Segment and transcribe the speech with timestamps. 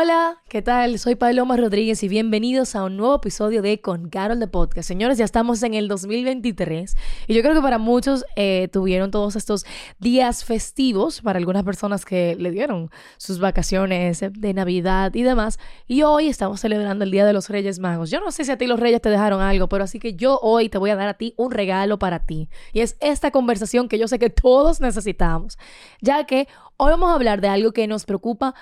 [0.00, 0.96] Hola, ¿qué tal?
[1.00, 4.86] Soy Paloma Rodríguez y bienvenidos a un nuevo episodio de Con Carol de Podcast.
[4.86, 6.96] Señores, ya estamos en el 2023
[7.26, 9.66] y yo creo que para muchos eh, tuvieron todos estos
[9.98, 15.58] días festivos, para algunas personas que le dieron sus vacaciones de Navidad y demás.
[15.88, 18.08] Y hoy estamos celebrando el Día de los Reyes Magos.
[18.08, 20.38] Yo no sé si a ti los Reyes te dejaron algo, pero así que yo
[20.42, 22.48] hoy te voy a dar a ti un regalo para ti.
[22.72, 25.58] Y es esta conversación que yo sé que todos necesitamos,
[26.00, 28.54] ya que hoy vamos a hablar de algo que nos preocupa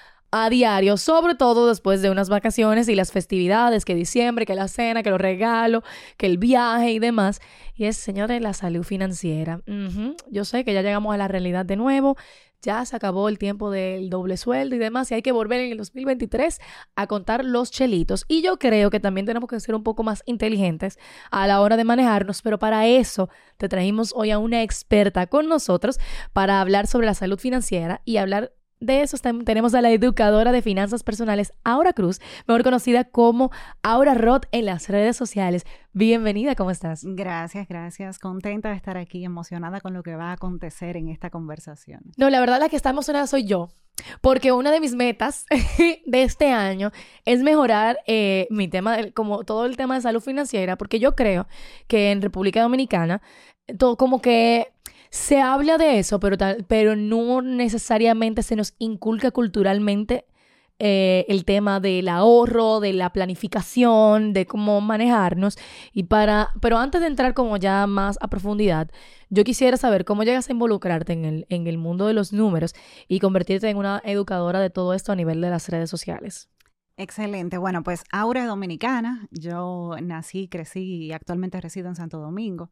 [0.44, 4.68] a diario, sobre todo después de unas vacaciones y las festividades, que diciembre, que la
[4.68, 5.82] cena, que los regalos,
[6.16, 7.40] que el viaje y demás.
[7.74, 9.60] Y es, señores, la salud financiera.
[10.30, 12.16] Yo sé que ya llegamos a la realidad de nuevo,
[12.62, 15.72] ya se acabó el tiempo del doble sueldo y demás, y hay que volver en
[15.72, 16.58] el 2023
[16.96, 18.24] a contar los chelitos.
[18.28, 20.98] Y yo creo que también tenemos que ser un poco más inteligentes
[21.30, 25.48] a la hora de manejarnos, pero para eso te trajimos hoy a una experta con
[25.48, 25.98] nosotros
[26.32, 30.62] para hablar sobre la salud financiera y hablar de eso tenemos a la educadora de
[30.62, 33.50] finanzas personales, Aura Cruz, mejor conocida como
[33.82, 35.64] Aura Roth en las redes sociales.
[35.92, 37.02] Bienvenida, ¿cómo estás?
[37.04, 38.18] Gracias, gracias.
[38.18, 42.00] Contenta de estar aquí, emocionada con lo que va a acontecer en esta conversación.
[42.16, 43.68] No, la verdad la que está emocionada soy yo.
[44.20, 45.46] Porque una de mis metas
[46.06, 46.90] de este año
[47.24, 51.46] es mejorar eh, mi tema, como todo el tema de salud financiera, porque yo creo
[51.86, 53.22] que en República Dominicana,
[53.78, 54.72] todo como que
[55.10, 56.36] se habla de eso, pero,
[56.68, 60.26] pero no necesariamente se nos inculca culturalmente
[60.78, 65.56] eh, el tema del ahorro, de la planificación, de cómo manejarnos.
[65.92, 68.90] Y para, pero antes de entrar como ya más a profundidad,
[69.30, 72.74] yo quisiera saber cómo llegas a involucrarte en el, en el mundo de los números
[73.08, 76.50] y convertirte en una educadora de todo esto a nivel de las redes sociales.
[76.98, 77.56] Excelente.
[77.58, 79.28] Bueno, pues Aura dominicana.
[79.30, 82.70] Yo nací, crecí y actualmente resido en Santo Domingo.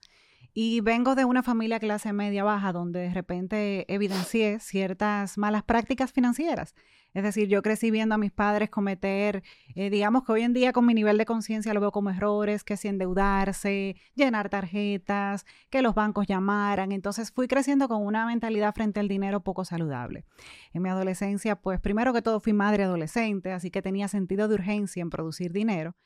[0.56, 6.12] Y vengo de una familia clase media baja donde de repente evidencié ciertas malas prácticas
[6.12, 6.76] financieras.
[7.12, 9.42] Es decir, yo crecí viendo a mis padres cometer,
[9.74, 12.62] eh, digamos que hoy en día con mi nivel de conciencia lo veo como errores,
[12.62, 16.92] que si endeudarse, llenar tarjetas, que los bancos llamaran.
[16.92, 20.24] Entonces fui creciendo con una mentalidad frente al dinero poco saludable.
[20.72, 24.54] En mi adolescencia, pues primero que todo fui madre adolescente, así que tenía sentido de
[24.54, 25.96] urgencia en producir dinero.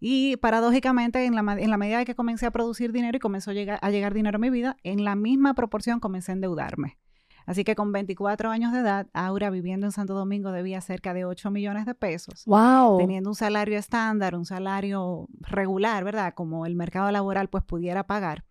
[0.00, 3.54] Y paradójicamente, en la, en la medida que comencé a producir dinero y comenzó a
[3.54, 6.98] llegar, a llegar dinero a mi vida, en la misma proporción comencé a endeudarme.
[7.46, 11.24] Así que con 24 años de edad, Aura viviendo en Santo Domingo debía cerca de
[11.24, 12.44] 8 millones de pesos.
[12.44, 12.98] ¡Wow!
[12.98, 16.34] Teniendo un salario estándar, un salario regular, ¿verdad?
[16.34, 18.44] Como el mercado laboral pues pudiera pagar.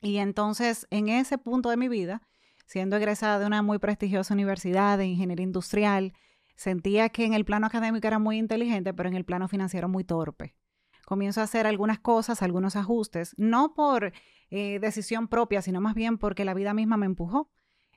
[0.00, 2.22] Y entonces, en ese punto de mi vida,
[2.66, 6.14] siendo egresada de una muy prestigiosa universidad de ingeniería industrial,
[6.56, 10.02] sentía que en el plano académico era muy inteligente, pero en el plano financiero muy
[10.02, 10.54] torpe
[11.04, 14.12] comienzo a hacer algunas cosas, algunos ajustes, no por
[14.50, 17.50] eh, decisión propia, sino más bien porque la vida misma me empujó.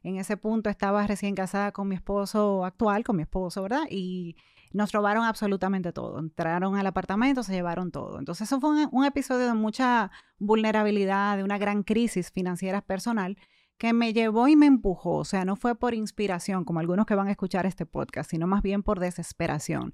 [0.03, 3.83] En ese punto estaba recién casada con mi esposo actual, con mi esposo, ¿verdad?
[3.89, 4.35] Y
[4.71, 6.19] nos robaron absolutamente todo.
[6.19, 8.19] Entraron al apartamento, se llevaron todo.
[8.19, 13.37] Entonces eso fue un, episodio de mucha vulnerabilidad, de una gran crisis financiera personal
[13.77, 15.17] que me llevó y me empujó.
[15.17, 18.47] O sea, no fue por inspiración, como algunos que van a escuchar este podcast, sino
[18.47, 19.93] más bien por desesperación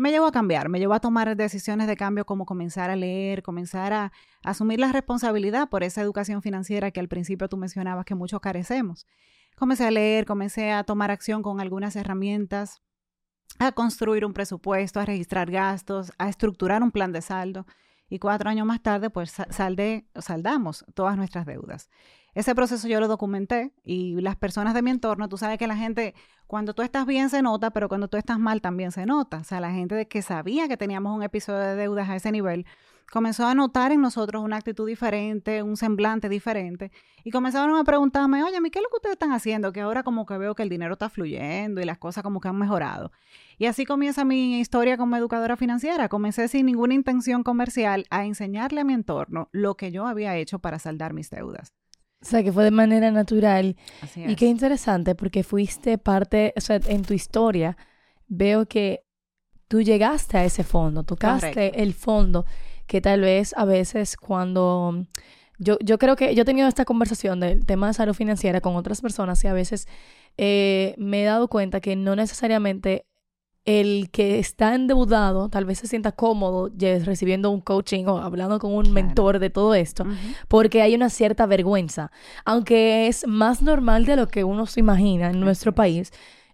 [0.00, 3.42] me llevó a cambiar, me llevó a tomar decisiones de cambio como comenzar a leer,
[3.42, 4.12] comenzar a,
[4.42, 9.06] asumir la responsabilidad por esa educación financiera que al principio tú mencionabas que muchos carecemos.
[9.56, 12.80] Comencé a leer, comencé a tomar acción con algunas herramientas,
[13.58, 17.66] a construir un presupuesto, a registrar gastos, a estructurar un plan de saldo
[18.08, 21.90] y cuatro años más tarde pues saldé, saldamos todas nuestras deudas.
[22.34, 25.76] Ese proceso yo lo documenté y las personas de mi entorno, tú sabes que la
[25.76, 26.14] gente,
[26.46, 29.38] cuando tú estás bien se nota, pero cuando tú estás mal también se nota.
[29.38, 32.66] O sea, la gente que sabía que teníamos un episodio de deudas a ese nivel,
[33.10, 36.92] comenzó a notar en nosotros una actitud diferente, un semblante diferente,
[37.24, 39.72] y comenzaron a preguntarme, oye, ¿qué es lo que ustedes están haciendo?
[39.72, 42.48] Que ahora como que veo que el dinero está fluyendo y las cosas como que
[42.48, 43.10] han mejorado.
[43.58, 46.08] Y así comienza mi historia como educadora financiera.
[46.08, 50.60] Comencé sin ninguna intención comercial a enseñarle a mi entorno lo que yo había hecho
[50.60, 51.74] para saldar mis deudas.
[52.22, 53.76] O sea, que fue de manera natural.
[54.14, 57.76] Y qué interesante, porque fuiste parte, o sea, en tu historia
[58.28, 59.04] veo que
[59.68, 62.44] tú llegaste a ese fondo, tocaste el fondo,
[62.86, 65.06] que tal vez a veces cuando...
[65.58, 68.76] Yo, yo creo que yo he tenido esta conversación del tema de salud financiera con
[68.76, 69.86] otras personas y a veces
[70.38, 73.04] eh, me he dado cuenta que no necesariamente
[73.70, 76.70] el que está endeudado tal vez se sienta cómodo
[77.04, 80.04] recibiendo un coaching o hablando con un mentor de todo esto,
[80.48, 82.10] porque hay una cierta vergüenza,
[82.44, 86.12] aunque es más normal de lo que uno se imagina en nuestro país.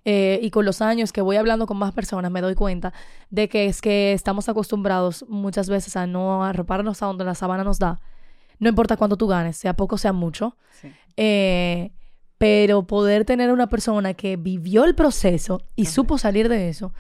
[0.08, 2.92] eh, y con los años que voy hablando con más personas me doy cuenta
[3.28, 7.64] de que es que estamos acostumbrados muchas veces a no arroparnos a donde la sabana
[7.64, 7.98] nos da.
[8.60, 10.56] No importa cuánto tú ganes, sea poco, sea mucho.
[11.16, 11.90] Eh,
[12.38, 16.92] pero poder tener una persona que vivió el proceso y supo salir de eso,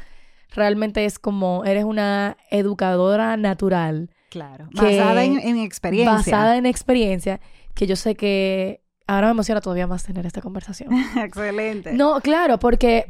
[0.50, 4.10] realmente es como eres una educadora natural.
[4.28, 4.68] Claro.
[4.72, 6.12] basada en, en, experiencia.
[6.12, 7.40] Basada en experiencia,
[7.74, 10.90] que yo sé que Ahora me emociona todavía más tener esta conversación.
[11.16, 11.92] Excelente.
[11.92, 13.06] No, claro, porque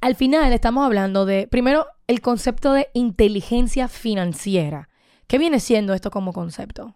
[0.00, 4.88] al final estamos hablando de, primero, el concepto de inteligencia financiera.
[5.26, 6.94] ¿Qué viene siendo esto como concepto?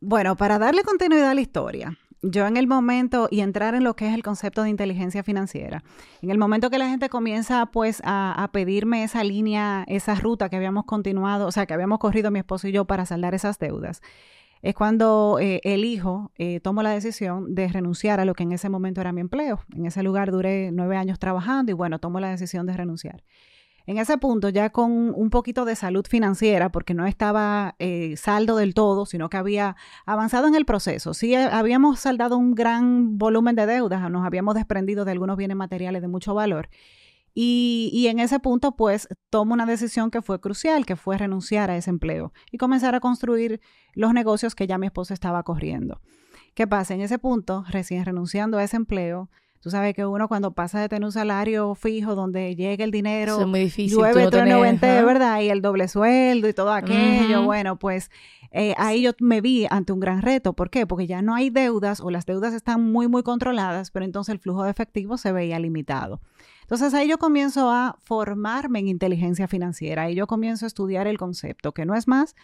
[0.00, 3.94] Bueno, para darle continuidad a la historia, yo en el momento y entrar en lo
[3.94, 5.82] que es el concepto de inteligencia financiera,
[6.22, 10.56] en el momento que la gente comienza pues a, pedirme esa línea, esa ruta que
[10.56, 14.02] habíamos continuado, o sea, que habíamos corrido mi esposo y yo para saldar esas deudas,
[14.62, 18.52] es cuando eh, el hijo eh, tomó la decisión de renunciar a lo que en
[18.52, 19.60] ese momento era mi empleo.
[19.74, 23.24] En ese lugar duré nueve años trabajando y bueno, tomó la decisión de renunciar.
[23.86, 28.56] En ese punto, ya con un poquito de salud financiera, porque no estaba eh, saldo
[28.56, 29.76] del todo, sino que había
[30.06, 31.14] avanzado en el proceso.
[31.14, 36.02] Sí, habíamos saldado un gran volumen de deudas, nos habíamos desprendido de algunos bienes materiales
[36.02, 36.68] de mucho valor.
[37.34, 41.76] Y, en ese punto, pues, tomo una decisión que fue crucial, que fue renunciar a
[41.76, 43.60] ese empleo y comenzar a construir
[43.94, 46.00] los negocios que ya mi esposa estaba corriendo.
[46.54, 46.92] ¿Qué pasa?
[46.92, 49.30] En ese punto, recién renunciando a ese empleo,
[49.62, 53.40] tú sabes que uno cuando pasa de tener un salario fijo donde llega el dinero,
[53.40, 55.40] es muy difícil, llueve, trueno, ¿verdad?
[55.40, 58.10] Y el doble sueldo y todo aquello, bueno, pues
[58.50, 60.52] eh, ahí yo me vi ante un gran reto.
[60.52, 60.86] ¿Por qué?
[60.86, 64.40] Porque ya no hay deudas o las deudas están muy, muy controladas, pero entonces el
[64.40, 66.20] flujo de efectivo se veía limitado.
[66.72, 71.18] Entonces ahí yo comienzo a formarme en inteligencia financiera y yo comienzo a estudiar el
[71.18, 72.34] concepto, que no es más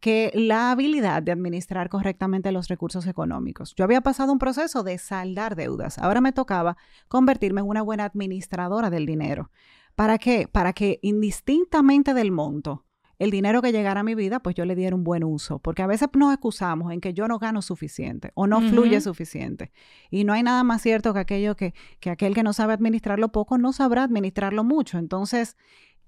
[0.00, 3.76] que la habilidad de administrar correctamente los recursos económicos.
[3.76, 8.06] Yo había pasado un proceso de saldar deudas, ahora me tocaba convertirme en una buena
[8.06, 9.52] administradora del dinero.
[9.94, 10.48] ¿Para qué?
[10.50, 12.85] Para que indistintamente del monto,
[13.18, 15.58] el dinero que llegara a mi vida, pues yo le diera un buen uso.
[15.58, 19.72] Porque a veces nos excusamos en que yo no gano suficiente o no fluye suficiente.
[20.10, 23.32] Y no hay nada más cierto que aquello que, que aquel que no sabe administrarlo
[23.32, 24.98] poco no sabrá administrarlo mucho.
[24.98, 25.56] Entonces,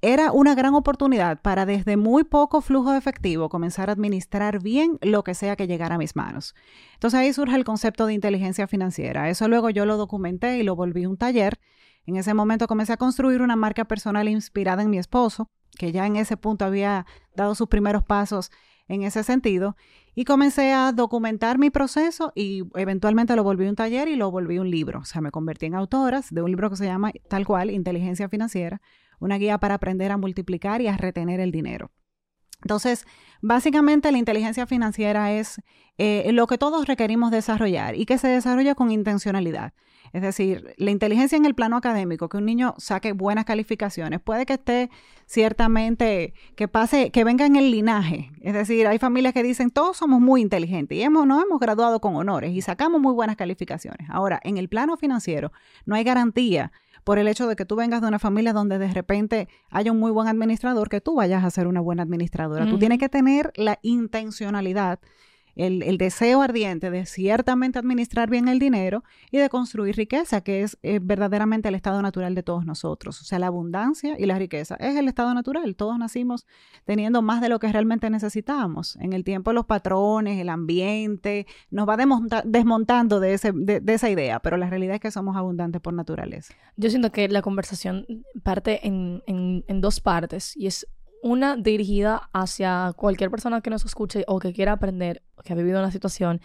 [0.00, 4.98] era una gran oportunidad para desde muy poco flujo de efectivo comenzar a administrar bien
[5.02, 6.54] lo que sea que llegara a mis manos.
[6.94, 9.28] Entonces ahí surge el concepto de inteligencia financiera.
[9.28, 11.58] Eso luego yo lo documenté y lo volví un taller.
[12.06, 16.06] En ese momento comencé a construir una marca personal inspirada en mi esposo que ya
[16.06, 17.06] en ese punto había
[17.36, 18.50] dado sus primeros pasos
[18.88, 19.76] en ese sentido,
[20.14, 24.58] y comencé a documentar mi proceso y eventualmente lo volví un taller y lo volví
[24.58, 24.98] un libro.
[24.98, 28.28] O sea, me convertí en autora de un libro que se llama tal cual, Inteligencia
[28.28, 28.82] Financiera,
[29.20, 31.92] una guía para aprender a multiplicar y a retener el dinero.
[32.62, 33.06] Entonces,
[33.40, 35.60] básicamente la inteligencia financiera es
[35.98, 39.72] eh, lo que todos requerimos desarrollar y que se desarrolla con intencionalidad.
[40.12, 44.46] Es decir, la inteligencia en el plano académico, que un niño saque buenas calificaciones, puede
[44.46, 44.90] que esté
[45.26, 48.30] ciertamente, que pase, que venga en el linaje.
[48.40, 52.00] Es decir, hay familias que dicen, todos somos muy inteligentes y hemos, nos hemos graduado
[52.00, 54.08] con honores y sacamos muy buenas calificaciones.
[54.10, 55.52] Ahora, en el plano financiero,
[55.84, 56.72] no hay garantía
[57.04, 59.98] por el hecho de que tú vengas de una familia donde de repente haya un
[59.98, 62.66] muy buen administrador, que tú vayas a ser una buena administradora.
[62.66, 65.00] Tú tienes que tener la intencionalidad
[65.58, 70.78] el, deseo ardiente de ciertamente administrar bien el dinero y de construir riqueza, que es
[70.82, 73.20] eh, verdaderamente el estado natural de todos nosotros.
[73.20, 75.74] O sea, la abundancia y la riqueza es el estado natural.
[75.74, 76.46] Todos nacimos
[76.84, 78.96] teniendo más de lo que realmente necesitamos.
[78.96, 81.96] En el tiempo los patrones, el ambiente, nos va
[82.44, 86.54] desmontando de, ese, de, esa idea, pero la realidad es que somos abundantes por naturaleza.
[86.76, 88.06] Yo siento que la conversación
[88.44, 90.86] parte en dos partes y es
[91.22, 95.78] una dirigida hacia cualquier persona que nos escuche o que quiera aprender, que ha vivido
[95.78, 96.40] una situación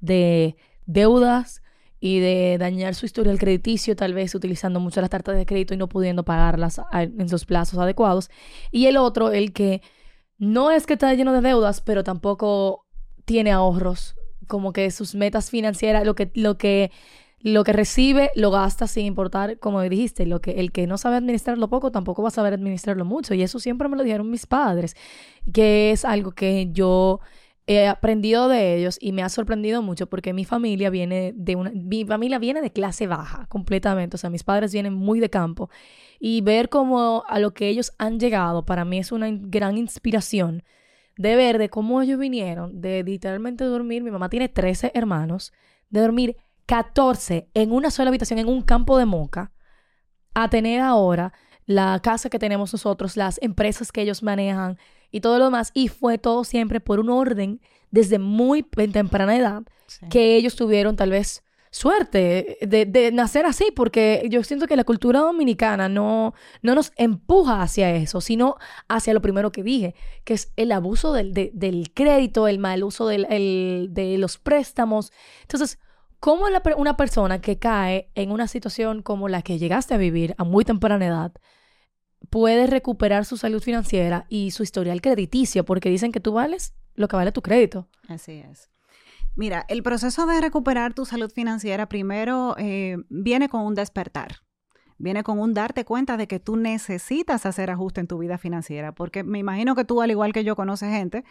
[0.00, 0.56] de
[0.86, 1.62] deudas
[2.00, 5.76] y de dañar su historial crediticio, tal vez utilizando mucho las tarjetas de crédito y
[5.76, 8.30] no pudiendo pagarlas en sus plazos adecuados.
[8.70, 9.82] Y el otro, el que
[10.38, 12.86] no es que está lleno de deudas, pero tampoco
[13.24, 14.14] tiene ahorros,
[14.46, 16.92] como que sus metas financieras, lo que, lo que
[17.40, 21.16] lo que recibe lo gasta sin importar, como dijiste, lo que el que no sabe
[21.16, 23.34] administrarlo poco tampoco va a saber administrarlo mucho.
[23.34, 24.96] Y eso siempre me lo dijeron mis padres,
[25.52, 27.20] que es algo que yo
[27.68, 31.70] he aprendido de ellos y me ha sorprendido mucho porque mi familia viene de una,
[31.70, 35.70] mi familia viene de clase baja completamente, o sea, mis padres vienen muy de campo.
[36.18, 40.64] Y ver cómo a lo que ellos han llegado para mí es una gran inspiración
[41.16, 45.52] de ver de cómo ellos vinieron de literalmente dormir, mi mamá tiene 13 hermanos,
[45.90, 46.36] de dormir
[46.68, 49.52] 14 en una sola habitación en un campo de moca
[50.34, 51.32] a tener ahora
[51.64, 54.78] la casa que tenemos nosotros, las empresas que ellos manejan
[55.10, 55.70] y todo lo demás.
[55.72, 57.60] Y fue todo siempre por un orden
[57.90, 59.62] desde muy temprana edad
[60.10, 64.84] que ellos tuvieron tal vez suerte de, de, nacer así, porque yo siento que la
[64.84, 68.56] cultura dominicana no, no nos empuja hacia eso, sino
[68.88, 69.94] hacia lo primero que dije,
[70.24, 75.12] que es el abuso del, del crédito, el mal uso del, el, de los préstamos.
[75.42, 75.78] Entonces,
[76.20, 76.46] ¿cómo
[76.76, 80.64] una persona que cae en una situación como la que llegaste a vivir a muy
[80.64, 81.32] temprana edad
[82.30, 85.64] puede recuperar su salud financiera y su historial crediticio?
[85.64, 87.88] Porque dicen que tú vales lo que vale tu crédito.
[88.08, 88.70] Así es.
[89.36, 94.40] Mira, el proceso de recuperar tu salud financiera primero eh, viene con un despertar.
[94.98, 98.92] Viene con un darte cuenta de que tú necesitas hacer ajuste en tu vida financiera,
[98.92, 101.24] porque me imagino que tú, al igual que yo, conoces gente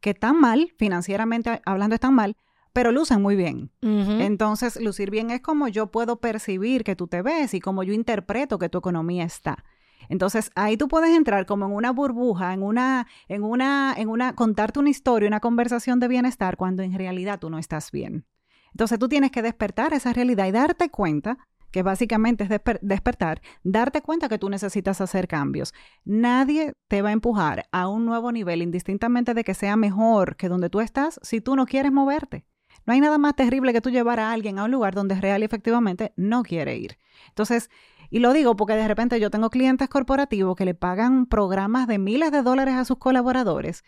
[0.00, 2.36] que están mal, financieramente hablando están mal,
[2.72, 3.70] pero lucen muy bien.
[3.80, 7.92] Entonces, lucir bien es como yo puedo percibir que tú te ves y como yo
[7.92, 9.64] interpreto que tu economía está.
[10.08, 14.34] Entonces, ahí tú puedes entrar como en una burbuja, en una, en una, en una,
[14.34, 18.26] contarte una historia, una conversación de bienestar cuando en realidad tú no estás bien.
[18.72, 21.38] Entonces, tú tienes que despertar esa realidad y darte cuenta
[21.70, 22.50] que básicamente es
[22.82, 25.72] despertar, darte cuenta que tú necesitas hacer cambios.
[26.04, 30.50] Nadie te va a empujar a un nuevo nivel, indistintamente de que sea mejor que
[30.50, 32.44] donde tú estás, si tú no quieres moverte.
[32.86, 35.42] No hay nada más terrible que tú llevar a alguien a un lugar donde real
[35.42, 36.98] y efectivamente no quiere ir.
[37.28, 37.70] Entonces,
[38.10, 41.98] y lo digo porque de repente yo tengo clientes corporativos que le pagan programas de
[41.98, 43.84] miles de dólares a sus colaboradores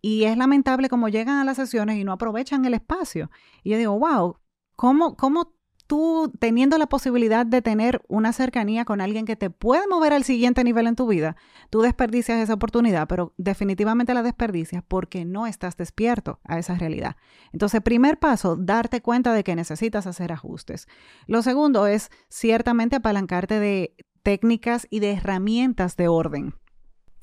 [0.00, 3.30] y es lamentable cómo llegan a las sesiones y no aprovechan el espacio.
[3.62, 4.38] Y yo digo, wow,
[4.76, 5.55] ¿cómo, cómo
[5.86, 10.24] tú teniendo la posibilidad de tener una cercanía con alguien que te puede mover al
[10.24, 11.36] siguiente nivel en tu vida,
[11.70, 17.16] tú desperdicias esa oportunidad, pero definitivamente la desperdicias porque no estás despierto a esa realidad.
[17.52, 20.88] Entonces, primer paso, darte cuenta de que necesitas hacer ajustes.
[21.26, 26.54] Lo segundo es ciertamente apalancarte de técnicas y de herramientas de orden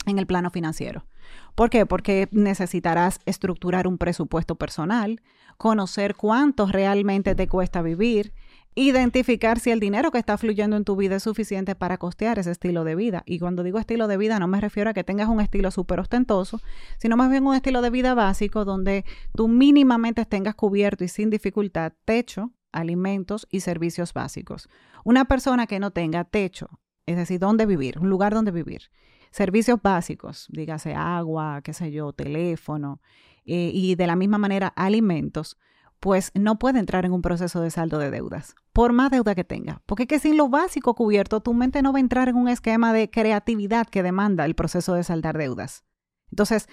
[0.05, 1.05] en el plano financiero.
[1.55, 1.85] ¿Por qué?
[1.85, 5.21] Porque necesitarás estructurar un presupuesto personal,
[5.57, 8.33] conocer cuánto realmente te cuesta vivir,
[8.75, 12.51] Identificar si el dinero que está fluyendo en tu vida es suficiente para costear ese
[12.51, 13.23] estilo de vida.
[13.27, 15.99] Y cuando digo estilo de vida no me refiero a que tengas un estilo súper
[15.99, 16.59] ostentoso,
[16.97, 21.29] sino más bien un estilo de vida básico donde tú mínimamente tengas cubierto y sin
[21.29, 24.67] dificultad techo, alimentos y servicios básicos.
[25.03, 26.67] Una persona que no tenga techo,
[27.05, 28.89] es decir, dónde vivir, un lugar donde vivir,
[29.29, 33.01] servicios básicos, dígase agua, qué sé yo, teléfono,
[33.45, 35.57] eh, y de la misma manera alimentos,
[36.03, 39.45] pues no puede entrar en un proceso de saldo de deudas, por más deuda que
[39.45, 39.81] tenga.
[39.85, 42.91] Porque que sin lo básico cubierto, tu mente no va a entrar en un esquema
[42.91, 45.85] de creatividad que demanda el proceso de saldar deudas.
[46.29, 46.67] Entonces,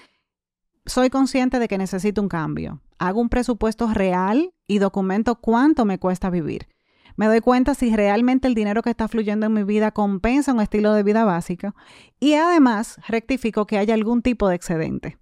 [0.85, 2.83] soy consciente de que necesito un cambio.
[2.99, 6.67] Hago un presupuesto real y documento cuánto me cuesta vivir.
[7.15, 10.61] Me doy cuenta si realmente el dinero que está fluyendo en mi vida compensa un
[10.61, 11.77] estilo de vida básico
[12.19, 15.19] y además rectifico que haya algún tipo de excedente.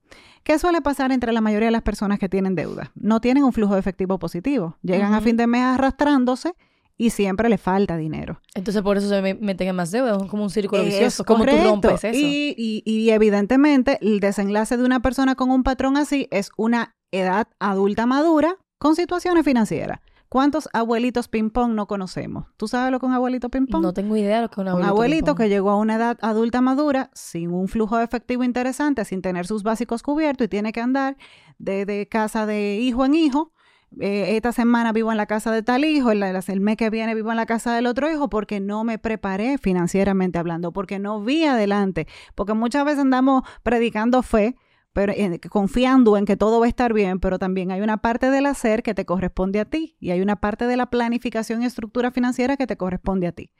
[0.49, 2.91] ¿Qué suele pasar entre la mayoría de las personas que tienen deuda?
[2.95, 4.79] No tienen un flujo de efectivo positivo.
[4.81, 6.55] Llegan a fin de mes arrastrándose
[6.97, 8.41] y siempre le falta dinero.
[8.55, 11.27] Entonces por eso se meten en más deuda, es como un círculo vicioso.
[11.27, 12.19] ¿Cómo tú rompes eso?
[12.19, 17.49] Y, y, evidentemente el desenlace de una persona con un patrón así es una edad
[17.59, 20.01] adulta madura con situaciones financieras.
[20.29, 22.45] ¿Cuántos abuelitos ping-pong no conocemos?
[22.59, 23.83] ¿Tú sabes lo que es un abuelito ping-pong?
[23.83, 24.85] No tengo idea de lo que es un abuelito.
[24.85, 29.07] Un abuelito que llegó a una edad adulta madura sin un flujo de efectivo interesante,
[29.07, 31.17] sin tener sus básicos cubiertos y tiene que andar
[31.59, 33.53] de, casa de hijo en hijo.
[34.01, 37.15] Eh, esta semana vivo en la casa de tal hijo, el, el mes que viene
[37.15, 41.23] vivo en la casa del otro hijo porque no me preparé financieramente hablando, porque no
[41.23, 44.57] vi adelante, porque muchas veces andamos predicando fe,
[44.99, 45.15] pero
[45.49, 48.83] confiando en que todo va a estar bien, pero también hay una parte del hacer
[48.83, 52.57] que te corresponde a ti y hay una parte de la planificación y estructura financiera
[52.57, 53.53] que te corresponde a ti.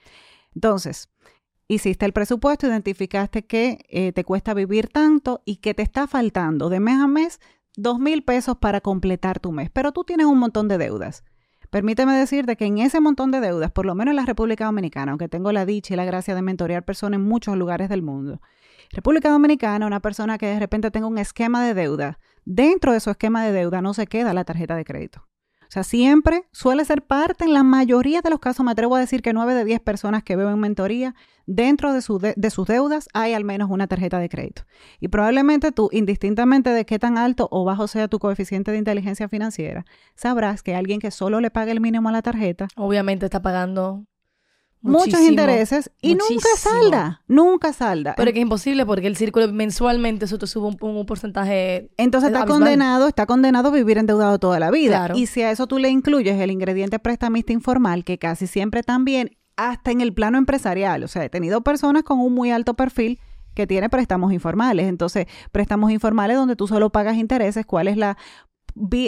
[0.53, 1.11] Entonces,
[1.69, 6.71] hiciste el presupuesto, identificaste que eh, te cuesta vivir tanto y que te está faltando
[6.71, 7.39] de mes a mes
[7.77, 11.23] dos mil pesos para completar tu mes, pero tú tienes un montón de deudas.
[11.71, 15.13] Permíteme decirte que en ese montón de deudas, por lo menos en la República Dominicana,
[15.13, 18.41] aunque tengo la dicha y la gracia de mentorear personas en muchos lugares del mundo,
[18.91, 23.11] República Dominicana, una persona que de repente tenga un esquema de deuda, dentro de su
[23.11, 25.29] esquema de deuda no se queda la tarjeta de crédito.
[25.69, 29.01] O sea, siempre suele ser parte, en la mayoría de los casos, me atrevo a
[29.01, 31.15] decir que 9 de 10 personas que veo en mentoría,
[31.47, 34.63] dentro de, de, sus deudas hay al menos una tarjeta de crédito.
[34.99, 39.29] Y probablemente tú, indistintamente de qué tan alto o bajo sea tu coeficiente de inteligencia
[39.29, 42.69] financiera, sabrás que alguien que solo le paga el mínimo a la tarjeta.
[42.75, 44.07] Obviamente está pagando
[44.81, 48.15] muchos intereses y nunca salda, nunca salda.
[48.17, 51.91] Pero que es imposible porque el círculo mensualmente eso te sube un, porcentaje.
[51.97, 55.11] Entonces está condenado, está condenado a vivir endeudado toda la vida.
[55.15, 59.37] Y si a eso tú le incluyes el ingrediente prestamista informal, que casi siempre también,
[59.57, 63.19] hasta en el plano empresarial, o sea, he tenido personas con un muy alto perfil
[63.55, 64.87] que tiene préstamos informales.
[64.87, 68.17] Entonces, préstamos informales donde tú solo pagas intereses, ¿cuál es la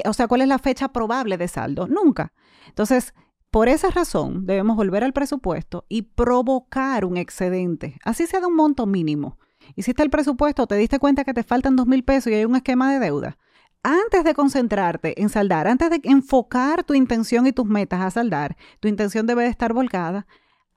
[0.05, 1.87] o sea, cuál es la fecha probable de saldo?
[1.87, 2.33] Nunca.
[2.67, 3.15] Entonces,
[3.51, 8.55] Por esa razón, debemos volver al presupuesto y provocar un excedente, así sea de un
[8.55, 9.39] monto mínimo.
[9.75, 12.55] Hiciste el presupuesto, te diste cuenta que te faltan dos mil pesos y hay un
[12.55, 13.39] esquema de deuda.
[13.83, 18.57] Antes de concentrarte en saldar, antes de enfocar tu intención y tus metas a saldar,
[18.79, 20.29] tu intención debe de estar volcada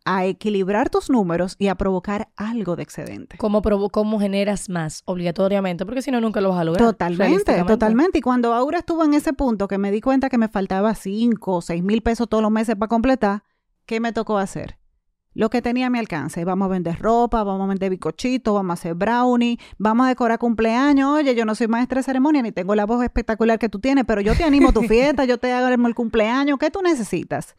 [0.05, 3.37] a equilibrar tus números y a provocar algo de excedente.
[3.37, 5.01] ¿Cómo, cómo generas más?
[5.05, 6.85] Obligatoriamente, porque si no, nunca lo vas a lograr.
[6.85, 8.19] Totalmente, totalmente.
[8.19, 11.51] Y cuando Aura estuvo en ese punto que me di cuenta que me faltaba 5
[11.53, 13.43] o 6 mil pesos todos los meses para completar,
[13.85, 14.77] ¿qué me tocó hacer?
[15.35, 16.45] Lo que tenía a mi alcance.
[16.45, 20.37] Vamos a vender ropa, vamos a vender bicochito, vamos a hacer brownie, vamos a decorar
[20.37, 21.09] cumpleaños.
[21.09, 24.05] Oye, yo no soy maestra de ceremonia ni tengo la voz espectacular que tú tienes,
[24.05, 26.59] pero yo te animo a tu fiesta, yo te hago el cumpleaños.
[26.59, 27.55] ¿Qué tú necesitas?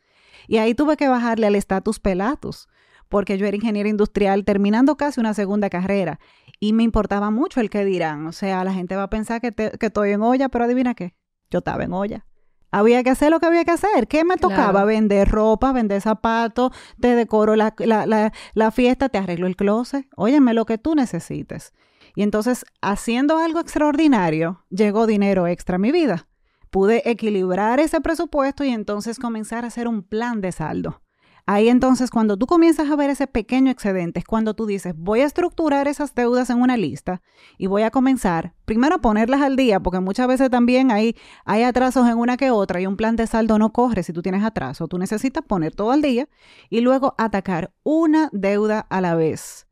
[0.46, 2.68] Y ahí tuve que bajarle al estatus pelatus,
[3.08, 6.18] porque yo era ingeniero industrial terminando casi una segunda carrera
[6.60, 8.26] y me importaba mucho el que dirán.
[8.26, 11.14] O sea, la gente va a pensar que, que estoy en olla, pero adivina qué,
[11.50, 12.26] yo estaba en olla.
[12.70, 14.08] Había que hacer lo que había que hacer.
[14.08, 14.84] ¿Qué me tocaba?
[14.84, 20.08] Vender ropa, vender zapatos, te decoro la, la, la, fiesta, te arreglo el closet.
[20.16, 21.72] Óyeme lo que tú necesites.
[22.16, 26.26] Y entonces, haciendo algo extraordinario, llegó dinero extra a mi vida
[26.74, 31.02] pude equilibrar ese presupuesto y entonces comenzar a hacer un plan de saldo.
[31.46, 35.20] Ahí entonces cuando tú comienzas a ver ese pequeño excedente es cuando tú dices, voy
[35.20, 37.22] a estructurar esas deudas en una lista
[37.58, 41.14] y voy a comenzar primero a ponerlas al día, porque muchas veces también hay,
[41.44, 44.20] hay atrasos en una que otra y un plan de saldo no corre si tú
[44.20, 44.88] tienes atraso.
[44.88, 46.28] Tú necesitas poner todo al día
[46.70, 49.68] y luego atacar una deuda a la vez.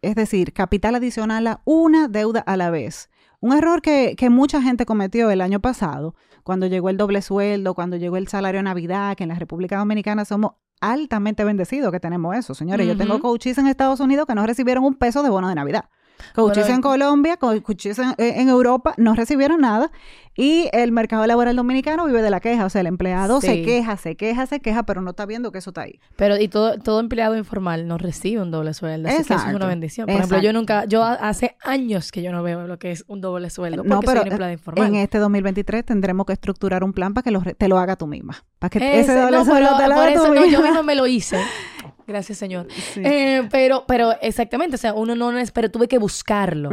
[0.00, 3.09] Es decir, capital adicional a una deuda a la vez.
[3.40, 7.74] Un error que, que mucha gente cometió el año pasado cuando llegó el doble sueldo,
[7.74, 12.36] cuando llegó el salario Navidad, que en la República Dominicana somos altamente bendecidos que tenemos
[12.36, 12.86] eso, señores.
[12.86, 15.90] Yo tengo coaches en Estados Unidos que no recibieron un peso de bono de Navidad.
[16.34, 19.90] Coaches en Colombia, coaches en, en, Europa no recibieron nada
[20.36, 22.64] y el mercado laboral dominicano vive de la queja.
[22.64, 25.58] O sea, el empleado se queja, se queja, se queja, pero no está viendo que
[25.58, 26.00] eso está ahí.
[26.16, 29.08] Pero y todo, todo empleado informal no recibe un doble sueldo.
[29.08, 30.06] Así que eso es una bendición.
[30.06, 33.20] Por ejemplo, yo nunca, yo hace años que yo no veo lo que es un
[33.20, 33.82] doble sueldo.
[33.82, 34.88] Porque no, pero soy un empleado informal.
[34.88, 38.44] en este 2023 tendremos que estructurar un plan para que te lo haga tú misma.
[38.58, 41.38] Para que ese, doble sueldo te lo haga tú no, yo mismo me lo hice.
[42.10, 42.66] Gracias, Señor.
[42.96, 46.68] Eh, pero, pero exactamente, o sea, uno no es, pero tuve que buscarlo.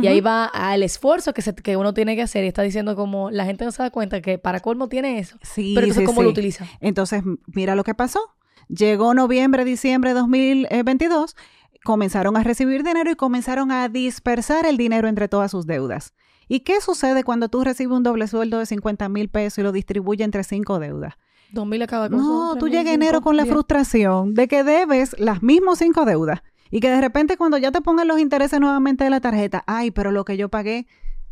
[0.00, 2.44] Y ahí va al esfuerzo que, se, que uno tiene que hacer.
[2.44, 5.38] Y está diciendo como la gente no se da cuenta que para colmo tiene eso.
[5.42, 6.66] Sí, pero entonces, ¿cómo lo utiliza?
[6.80, 8.20] Entonces, mira lo que pasó.
[8.68, 11.34] Llegó noviembre, diciembre de 2022,
[11.82, 16.14] comenzaron a recibir dinero y comenzaron a dispersar el dinero entre todas sus deudas.
[16.46, 19.72] ¿Y qué sucede cuando tú recibes un doble sueldo de 50 mil pesos y lo
[19.72, 21.14] distribuyes entre cinco deudas?
[22.16, 26.80] No, tú llegas enero con la frustración de que debes las mismas cinco deudas y
[26.80, 30.10] que de repente cuando ya te pongan los intereses nuevamente de la tarjeta, ay, pero
[30.10, 30.86] lo que yo pagué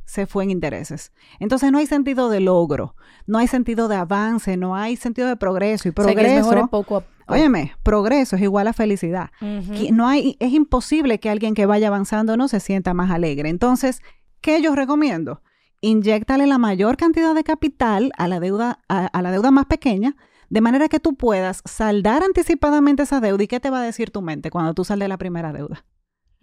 [0.05, 1.13] se fue en intereses.
[1.39, 2.95] Entonces no hay sentido de logro,
[3.27, 6.53] no hay sentido de avance, no hay sentido de progreso y progreso.
[6.53, 9.31] es poco a Óyeme, progreso es igual a felicidad.
[9.41, 13.49] No hay, es imposible que alguien que vaya avanzando no se sienta más alegre.
[13.49, 14.03] Entonces,
[14.41, 15.41] ¿qué yo recomiendo?
[15.81, 20.17] Inyectale la mayor cantidad de capital a la deuda, a, la deuda más pequeña,
[20.51, 23.43] de manera que tú puedas saldar anticipadamente esa deuda.
[23.43, 25.85] ¿Y qué te va a decir tu mente cuando tú saldes la primera deuda?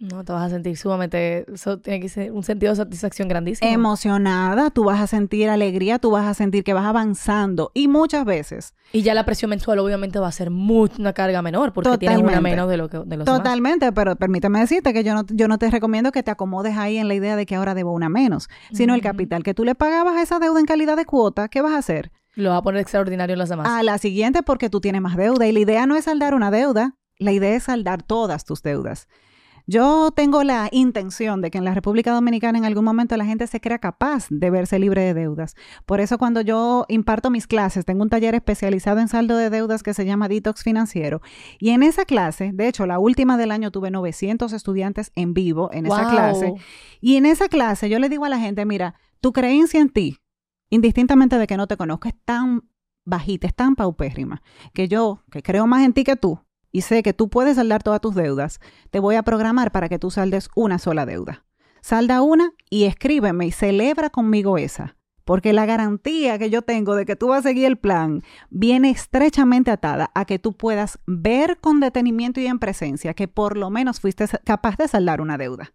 [0.02, 3.70] No, te vas a sentir sumamente, eso tiene que ser un sentido de satisfacción grandísimo.
[3.70, 8.24] Emocionada, tú vas a sentir alegría, tú vas a sentir que vas avanzando y muchas
[8.24, 8.74] veces.
[8.92, 12.40] Y ya la presión mensual obviamente va a ser una carga menor porque tienes una
[12.40, 15.58] menos de lo que de los Totalmente, pero permíteme decirte que yo no, yo no
[15.58, 18.48] te recomiendo que te acomodes ahí en la idea de que ahora debo una menos,
[18.72, 21.60] sino el capital que tú le pagabas a esa deuda en calidad de cuota, ¿qué
[21.60, 22.10] vas a hacer?
[22.34, 23.68] Lo va a poner extraordinario en las demás.
[23.68, 26.50] A la siguiente porque tú tienes más deuda y la idea no es saldar una
[26.50, 29.06] deuda, la idea es saldar todas tus deudas.
[29.66, 33.46] Yo tengo la intención de que en la República Dominicana en algún momento la gente
[33.46, 35.54] se crea capaz de verse libre de deudas.
[35.86, 39.82] Por eso cuando yo imparto mis clases, tengo un taller especializado en saldo de deudas
[39.82, 41.22] que se llama Detox Financiero.
[41.58, 45.70] Y en esa clase, de hecho, la última del año tuve 900 estudiantes en vivo
[45.72, 46.54] en esa clase.
[47.00, 50.18] Y en esa clase yo le digo a la gente, mira, tu creencia en ti,
[50.70, 52.68] indistintamente de que no te conozca, es tan
[53.04, 54.42] bajita, es tan paupérrima,
[54.74, 56.40] que yo, que creo más en ti que tú,
[56.72, 59.98] y sé que tú puedes saldar todas tus deudas, te voy a programar para que
[59.98, 61.44] tú saldes una sola deuda.
[61.82, 64.96] Salda una y escríbeme y celebra conmigo esa.
[65.24, 68.90] Porque la garantía que yo tengo de que tú vas a seguir el plan viene
[68.90, 73.70] estrechamente atada a que tú puedas ver con detenimiento y en presencia que por lo
[73.70, 75.74] menos fuiste capaz de saldar una deuda.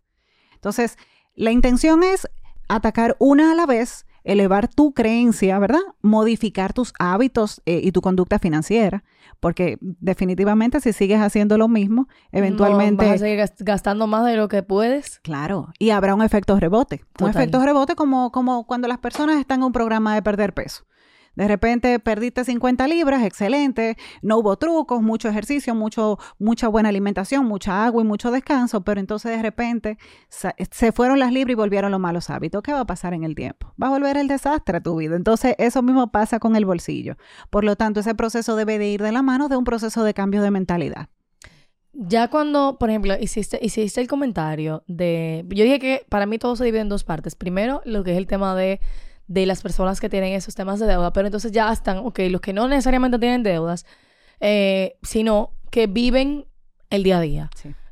[0.55, 0.97] Entonces,
[1.35, 2.27] la intención es
[2.67, 5.79] atacar una a la vez, elevar tu creencia, ¿verdad?
[6.01, 9.03] Modificar tus hábitos eh, y tu conducta financiera
[9.39, 13.05] porque definitivamente si sigues haciendo lo mismo, eventualmente...
[13.05, 15.19] vas a seguir gastando más de lo que puedes.
[15.19, 17.03] Claro, y habrá un efecto rebote.
[17.19, 20.85] Un efecto rebote como, como cuando las personas están en un programa de perder peso.
[21.37, 27.45] De repente perdiste 50 libras, excelente, no hubo trucos, mucho ejercicio, mucho, mucha buena alimentación,
[27.45, 31.91] mucha agua y mucho descanso, pero entonces de repente se fueron las libras y volvieron
[31.91, 32.63] los malos hábitos.
[32.63, 33.71] ¿Qué va a pasar en el tiempo?
[33.81, 35.15] Va a volver el desastre a tu vida.
[35.15, 37.17] Entonces eso mismo pasa con el bolsillo.
[37.51, 40.15] Por lo tanto, ese proceso debe de ir de la mano de un proceso de
[40.15, 41.09] cambio de mentalidad.
[41.93, 45.45] Ya cuando, por ejemplo, hiciste, hiciste el comentario de...
[45.49, 47.35] Yo dije que para mí todo se divide en dos partes.
[47.35, 48.79] Primero, lo que es el tema de
[49.27, 52.41] de las personas que tienen esos temas de deuda, pero entonces ya están, ok, los
[52.41, 53.85] que no necesariamente tienen deudas,
[54.39, 56.45] eh, sino que viven
[56.89, 57.49] el día a día.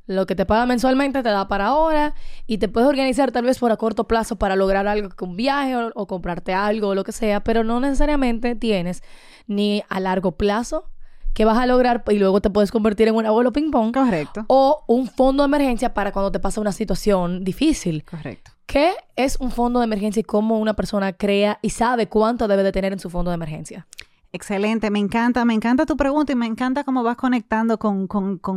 [0.07, 2.13] Lo que te paga mensualmente te da para ahora
[2.45, 5.35] y te puedes organizar tal vez por a corto plazo para lograr algo, que un
[5.35, 9.01] viaje o, o comprarte algo o lo que sea, pero no necesariamente tienes
[9.47, 10.91] ni a largo plazo
[11.35, 13.93] que vas a lograr y luego te puedes convertir en un abuelo ping pong.
[13.93, 14.45] Correcto.
[14.47, 18.05] O un fondo de emergencia para cuando te pasa una situación difícil.
[18.05, 18.51] Correcto.
[18.75, 22.61] ¿Qué es un fondo de emergencia y cómo una persona crea y sabe cuánto debe
[22.61, 23.87] de tener en su fondo de emergencia?
[24.33, 28.09] Excelente, me encanta, me encanta tu pregunta y me encanta cómo vas conectando con,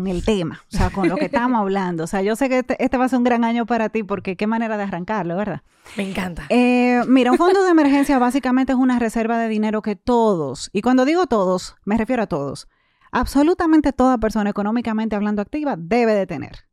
[0.09, 2.03] el tema, o sea, con lo que estamos hablando.
[2.03, 4.03] O sea, yo sé que este, este, va a ser un gran año para ti
[4.03, 5.63] porque qué manera de arrancarlo, ¿verdad?
[5.97, 6.47] Me encanta.
[6.49, 10.83] Eh, mira, un fondo de emergencia básicamente es una reserva de dinero que todos, y
[10.83, 12.67] cuando digo todos, me refiero a todos,
[13.13, 16.68] absolutamente toda persona económicamente hablando activa debe de tener.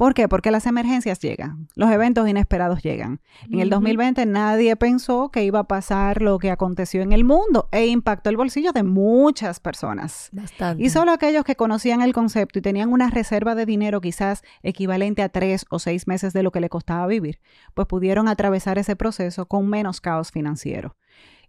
[0.00, 0.28] ¿Por qué?
[0.28, 3.20] Porque las emergencias llegan, los eventos inesperados llegan.
[3.50, 7.68] En el 2020 nadie pensó que iba a pasar lo que aconteció en el mundo
[7.70, 10.30] e impactó el bolsillo de muchas personas.
[10.32, 10.82] Bastante.
[10.82, 15.20] Y solo aquellos que conocían el concepto y tenían una reserva de dinero quizás equivalente
[15.20, 17.38] a tres o seis meses de lo que le costaba vivir,
[17.74, 20.96] pues pudieron atravesar ese proceso con menos caos financiero.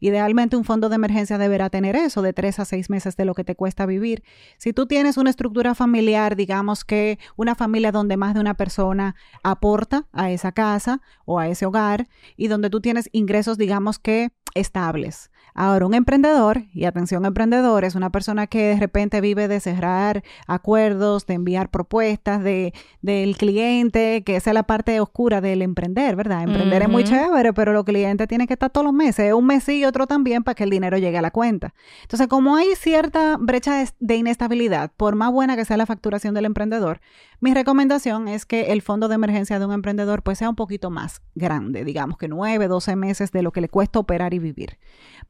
[0.02, 3.36] Idealmente un fondo de emergencia deberá tener eso, de tres a seis meses de lo
[3.36, 4.24] que te cuesta vivir.
[4.58, 9.16] Si tú tienes una estructura familiar, digamos que una familia donde más de una persona
[9.44, 14.32] aporta a esa casa o a ese hogar y donde tú tienes ingresos, digamos que
[14.56, 15.30] estables.
[15.54, 20.24] Ahora, un emprendedor, y atención emprendedor, es una persona que de repente vive de cerrar
[20.48, 26.16] acuerdos, de enviar propuestas de, del cliente, que esa es la parte oscura del emprender,
[26.16, 26.44] ¿verdad?
[26.44, 29.68] Emprender es muy chévere, pero los clientes tienen que estar todos los meses, un mes
[29.68, 31.74] y otro también para que el dinero llegue a la cuenta.
[32.04, 36.46] Entonces, como hay cierta brecha de inestabilidad, por más buena que sea la facturación del
[36.46, 37.02] emprendedor,
[37.42, 40.92] mi recomendación es que el fondo de emergencia de un emprendedor pues sea un poquito
[40.92, 44.78] más grande, digamos que 9, 12 meses de lo que le cuesta operar y vivir.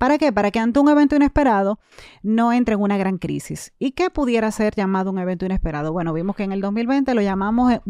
[0.02, 0.34] ¿Para qué?
[0.34, 1.78] Para que ante un evento inesperado
[2.24, 3.72] no entre en una gran crisis.
[3.78, 5.94] ¿Y qué pudiera ser llamado un evento inesperado?
[5.94, 7.82] Bueno, vimos que en el 2020 lo llamamos eh,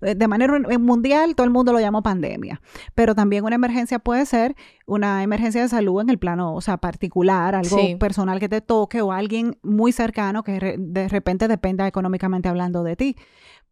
[0.00, 2.60] eh, de manera mundial, todo el mundo lo llamó pandemia,
[2.96, 6.76] pero también una emergencia puede ser una emergencia de salud en el plano, o sea,
[6.78, 12.48] particular, algo personal que te toque o alguien muy cercano que de repente dependa económicamente
[12.48, 13.16] hablando de ti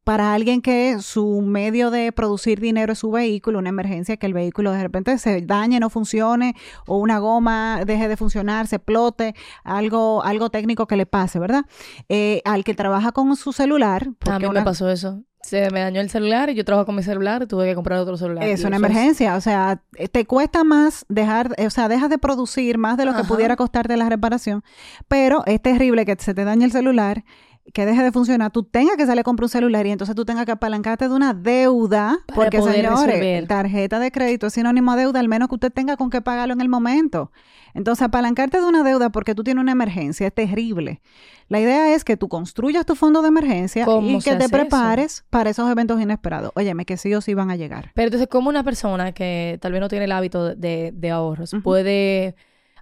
[0.08, 4.32] para alguien que su medio de producir dinero es su vehículo, una emergencia que el
[4.32, 6.54] vehículo de repente se dañe, no funcione,
[6.86, 11.66] o una goma deje de funcionar, se explote, algo, algo técnico que le pase, ¿verdad?
[12.08, 14.08] Eh, al que trabaja con su celular.
[14.30, 15.24] A mí me pasó eso.
[15.42, 17.98] Se me dañó el celular y yo trabajo con mi celular y tuve que comprar
[17.98, 18.44] otro celular.
[18.44, 22.96] Es una emergencia, o sea, te cuesta más dejar, o sea, dejas de producir más
[22.96, 24.64] de lo que pudiera costarte la reparación,
[25.06, 27.24] pero es terrible que se te dañe el celular
[27.72, 30.24] que deje de funcionar, tú tengas que salir a comprar un celular y entonces tú
[30.24, 35.20] tengas que apalancarte de una deuda, porque señores, tarjeta de crédito es sinónimo de deuda,
[35.20, 37.30] al menos que usted tenga con qué pagarlo en el momento.
[37.74, 41.00] Entonces, apalancarte de una deuda porque tú tienes una emergencia es terrible.
[41.48, 45.50] La idea es que tú construyas tu fondo de emergencia y que te prepares para
[45.50, 46.50] esos eventos inesperados.
[46.54, 47.92] Óyeme, que sí o sí van a llegar.
[47.94, 52.34] Pero entonces, ¿cómo una persona que tal vez no tiene el hábito de, ahorros puede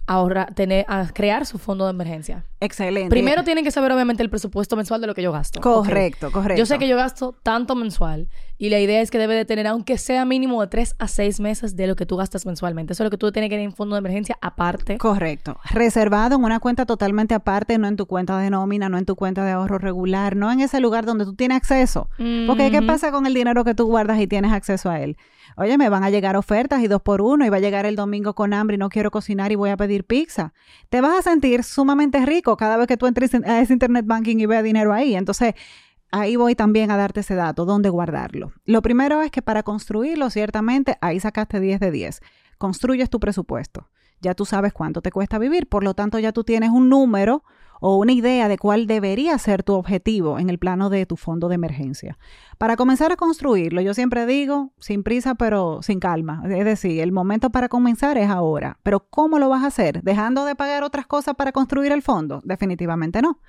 [0.07, 2.45] ahorrar, tener, a crear su fondo de emergencia.
[2.59, 3.09] Excelente.
[3.09, 5.61] Primero tienen que saber obviamente el presupuesto mensual de lo que yo gasto.
[5.61, 6.57] Correcto, correcto.
[6.57, 9.67] Yo sé que yo gasto tanto mensual y la idea es que debe de tener
[9.67, 12.93] aunque sea mínimo de tres a seis meses de lo que tú gastas mensualmente.
[12.93, 14.97] Eso es lo que tú tienes que tener en fondo de emergencia aparte.
[14.97, 15.59] Correcto.
[15.69, 19.15] Reservado en una cuenta totalmente aparte, no en tu cuenta de nómina, no en tu
[19.15, 22.09] cuenta de ahorro regular, no en ese lugar donde tú tienes acceso.
[22.47, 25.17] Porque ¿qué pasa con el dinero que tú guardas y tienes acceso a él?
[25.59, 27.95] Oye, me van a llegar ofertas y dos por uno y va a llegar el
[27.95, 30.53] domingo con hambre y no quiero cocinar y voy a pedir pizza.
[30.89, 34.37] Te vas a sentir sumamente rico cada vez que tú entres a ese internet banking
[34.37, 35.15] y veas dinero ahí.
[35.15, 35.55] Entonces,
[36.11, 38.53] ahí voy también a darte ese dato, dónde guardarlo.
[38.65, 42.21] Lo primero es que para construirlo, ciertamente, ahí sacaste 10 de 10.
[42.59, 43.89] Construyes tu presupuesto.
[44.21, 47.43] Ya tú sabes cuánto te cuesta vivir, por lo tanto ya tú tienes un número
[47.79, 51.47] o una idea de cuál debería ser tu objetivo en el plano de tu fondo
[51.47, 52.17] de emergencia.
[52.57, 56.43] Para comenzar a construirlo, yo siempre digo, sin prisa pero sin calma.
[56.49, 58.79] Es decir, el momento para comenzar es ahora.
[58.83, 60.01] Pero ¿cómo lo vas a hacer?
[60.03, 62.41] ¿Dejando de pagar otras cosas para construir el fondo?
[62.43, 63.39] Definitivamente no.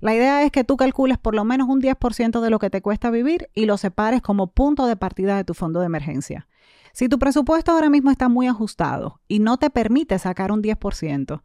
[0.00, 2.82] La idea es que tú calcules por lo menos un 10% de lo que te
[2.82, 6.48] cuesta vivir y lo separes como punto de partida de tu fondo de emergencia.
[6.92, 11.42] Si tu presupuesto ahora mismo está muy ajustado y no te permite sacar un 10%,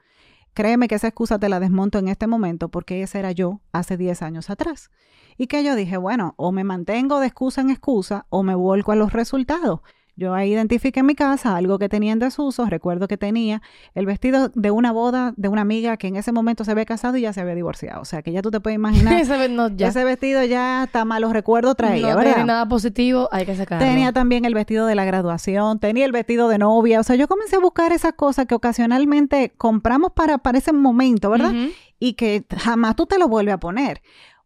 [0.53, 3.97] Créeme que esa excusa te la desmonto en este momento porque ese era yo hace
[3.97, 4.91] 10 años atrás.
[5.37, 8.91] Y que yo dije, bueno, o me mantengo de excusa en excusa o me vuelco
[8.91, 9.81] a los resultados.
[10.19, 12.65] Yo ahí identifiqué en mi casa algo que tenía en desuso.
[12.65, 13.61] Recuerdo que tenía
[13.95, 17.15] el vestido de una boda de una amiga que en ese momento se había casado
[17.15, 18.01] y ya se había divorciado.
[18.01, 19.13] O sea, que ya tú te puedes imaginar.
[19.21, 23.87] ese, vestido ya está malos recuerdos traía, no tenía nada positivo, hay que sacarlo.
[23.87, 26.99] Tenía también el vestido de la graduación, tenía el vestido de novia.
[26.99, 31.29] O sea, yo comencé a buscar esas cosas que ocasionalmente compramos para, para ese momento,
[31.29, 31.53] ¿verdad?
[31.97, 34.01] Y que jamás tú te lo vuelves a poner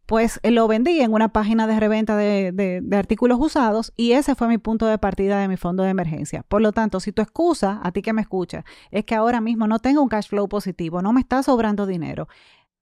[0.06, 4.48] pues eh, lo vendí en una página de reventa de, artículos usados y ese fue
[4.48, 6.42] mi punto de partida de mi fondo de emergencia.
[6.48, 9.66] Por lo tanto, si tu excusa, a ti que me escuchas, es que ahora mismo
[9.66, 12.28] no tengo un cash flow positivo, no me está sobrando dinero,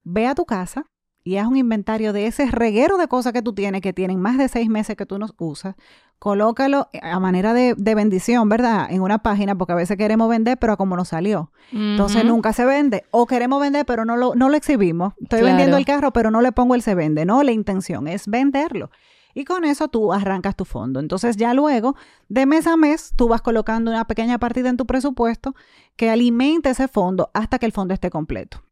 [0.04, 0.86] ve a tu casa,
[1.24, 4.38] y haz un inventario de ese reguero de cosas que tú tienes, que tienen más
[4.38, 5.76] de seis meses que tú no usas,
[6.18, 8.86] colócalo a manera de, bendición, ¿verdad?
[8.90, 11.50] En una página, porque a veces queremos vender, pero como no salió.
[11.72, 13.04] Entonces nunca se vende.
[13.10, 15.14] O queremos vender, pero no lo, no lo exhibimos.
[15.20, 17.24] Estoy vendiendo el carro, pero no le pongo el se vende.
[17.24, 18.90] No, la intención es venderlo.
[19.34, 21.00] Y con eso tú arrancas tu fondo.
[21.00, 21.96] Entonces ya luego,
[22.28, 25.54] de mes a mes, tú vas colocando una pequeña partida en tu presupuesto
[25.96, 28.62] que alimente ese fondo hasta que el fondo esté completo.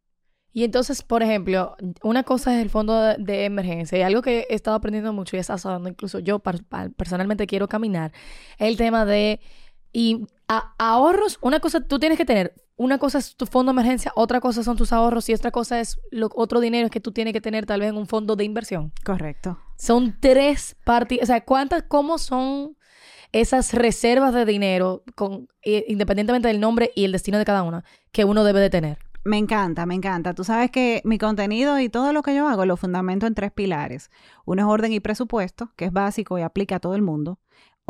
[0.53, 4.55] Y entonces, por ejemplo, una cosa es el fondo de, emergencia y algo que he
[4.55, 8.13] estado aprendiendo mucho y es hasta donde incluso yo personalmente quiero caminar,
[8.59, 9.41] es el tema de
[9.93, 10.27] y
[10.79, 11.39] ahorros.
[11.41, 14.63] Una cosa tú tienes que tener, una cosa es tu fondo de emergencia, otra cosa
[14.63, 17.67] son tus ahorros y otra cosa es lo, otro dinero que tú tienes que tener
[17.67, 18.93] tal vez en un fondo de inversión.
[19.05, 19.59] Correcto.
[19.77, 22.77] Son tres partes, o sea, ¿cuántas, cómo son
[23.33, 27.85] esas reservas de dinero, con, eh, independientemente del nombre y el destino de cada una,
[28.11, 28.99] que uno debe de tener?
[29.23, 30.35] Me encanta, me encanta.
[30.35, 33.53] Tú sabes que mi contenido y todo lo que yo hago lo fundamento en tres
[33.53, 34.11] pilares.
[34.47, 37.39] Uno es orden y presupuesto, que es básico y aplica a todo el mundo.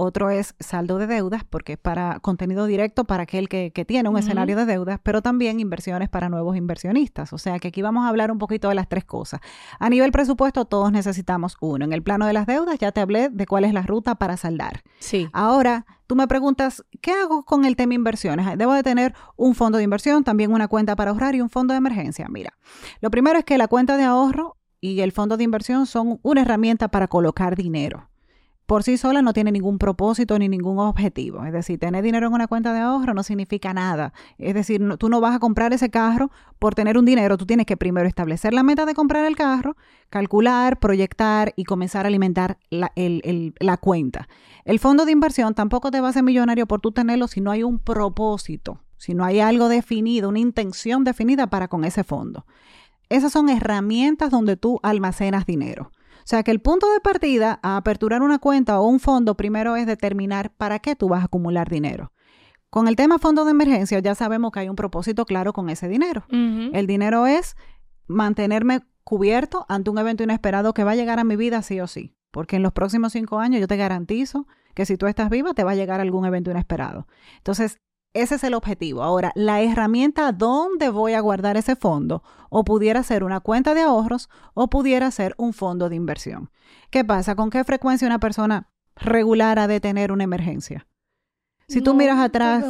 [0.02, 4.16] Otro es saldo de deudas, porque es para contenido directo para aquel que, tiene un
[4.16, 7.34] escenario de deudas, pero también inversiones para nuevos inversionistas.
[7.34, 9.42] O sea que aquí vamos a hablar un poquito de las tres cosas.
[9.78, 11.84] A nivel presupuesto, todos necesitamos uno.
[11.84, 14.38] En el plano de las deudas, ya te hablé de cuál es la ruta para
[14.38, 14.84] saldar.
[15.00, 15.28] Sí.
[15.34, 18.56] Ahora, tú me preguntas, ¿qué hago con el tema inversiones?
[18.56, 21.74] Debo de tener un fondo de inversión, también una cuenta para ahorrar y un fondo
[21.74, 22.26] de emergencia.
[22.30, 22.56] Mira,
[23.02, 26.40] lo primero es que la cuenta de ahorro y el fondo de inversión son una
[26.40, 28.09] herramienta para colocar dinero
[28.70, 31.44] por sí sola no tiene ningún propósito ni ningún objetivo.
[31.44, 34.12] Es decir, tener dinero en una cuenta de ahorro no significa nada.
[34.38, 36.30] Es decir, tú no vas a comprar ese carro
[36.60, 37.36] por tener un dinero.
[37.36, 39.76] Tú tienes que primero establecer la meta de comprar el carro,
[40.08, 44.28] calcular, proyectar y comenzar a alimentar la, la cuenta.
[44.64, 47.50] El fondo de inversión tampoco te va a hacer millonario por tú tenerlo si no
[47.50, 52.46] hay un propósito, si no hay algo definido, una intención definida para con ese fondo.
[53.08, 55.90] Esas son herramientas donde tú almacenas dinero.
[56.20, 59.76] O sea que el punto de partida a aperturar una cuenta o un fondo primero
[59.76, 62.12] es determinar para qué tú vas a acumular dinero.
[62.70, 65.88] Con el tema fondo de emergencia ya sabemos que hay un propósito claro con ese
[65.88, 66.24] dinero.
[66.30, 67.56] El dinero es
[68.06, 71.88] mantenerme cubierto ante un evento inesperado que va a llegar a mi vida sí o
[71.88, 72.14] sí.
[72.30, 75.64] Porque en los próximos cinco años yo te garantizo que si tú estás viva te
[75.64, 77.08] va a llegar algún evento inesperado.
[77.38, 77.78] Entonces,
[78.12, 79.02] ese es el objetivo.
[79.02, 83.82] Ahora, la herramienta dónde voy a guardar ese fondo o pudiera ser una cuenta de
[83.82, 86.50] ahorros o pudiera ser un fondo de inversión.
[86.90, 87.36] ¿Qué pasa?
[87.36, 90.86] ¿Con qué frecuencia una persona regular ha de tener una emergencia?
[91.70, 92.64] Si tú miras atrás...